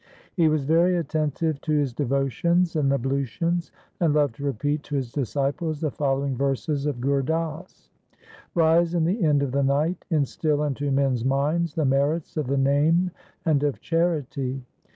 He 0.35 0.47
was 0.47 0.65
very 0.65 0.97
attentive 0.97 1.61
to 1.61 1.73
his 1.73 1.93
devotions 1.93 2.75
and 2.75 2.91
ablutions, 2.91 3.71
and 3.99 4.15
loved 4.15 4.33
to 4.37 4.43
repeat 4.45 4.81
to 4.85 4.95
his 4.95 5.11
disciples 5.11 5.79
the 5.79 5.91
following 5.91 6.35
verses 6.35 6.87
of 6.87 6.99
Gur 6.99 7.21
Das:— 7.21 7.87
Rise 8.55 8.95
in 8.95 9.05
the 9.05 9.23
end 9.23 9.43
of 9.43 9.51
the 9.51 9.61
night, 9.61 10.03
instil 10.09 10.63
into 10.63 10.89
men's 10.89 11.23
minds 11.23 11.75
the 11.75 11.85
merits 11.85 12.35
of 12.35 12.47
the 12.47 12.57
Name 12.57 13.11
and 13.45 13.61
of 13.61 13.79
charity. 13.79 14.63